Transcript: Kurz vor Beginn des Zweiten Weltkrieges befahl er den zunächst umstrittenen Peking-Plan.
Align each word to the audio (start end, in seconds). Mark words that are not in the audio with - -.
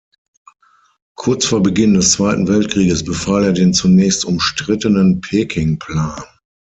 Kurz 1.15 1.45
vor 1.45 1.61
Beginn 1.61 1.93
des 1.93 2.13
Zweiten 2.13 2.47
Weltkrieges 2.47 3.05
befahl 3.05 3.43
er 3.43 3.53
den 3.53 3.71
zunächst 3.71 4.25
umstrittenen 4.25 5.21
Peking-Plan. 5.21 6.23